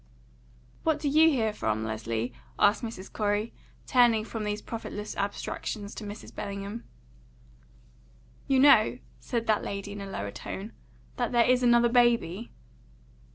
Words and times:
"What 0.81 0.97
do 0.99 1.07
you 1.07 1.29
hear 1.29 1.53
from 1.53 1.83
Leslie?" 1.85 2.33
asked 2.57 2.81
Mrs. 2.81 3.13
Corey, 3.13 3.53
turning 3.85 4.25
from 4.25 4.43
these 4.43 4.59
profitless 4.59 5.15
abstractions 5.15 5.93
to 5.93 6.03
Mrs. 6.05 6.33
Bellingham. 6.33 6.85
"You 8.47 8.61
know," 8.61 8.97
said 9.19 9.45
that 9.45 9.61
lady 9.63 9.91
in 9.91 10.01
a 10.01 10.07
lower 10.09 10.31
tone, 10.31 10.73
"that 11.17 11.31
there 11.33 11.45
is 11.45 11.61
another 11.61 11.87
baby?" 11.87 12.51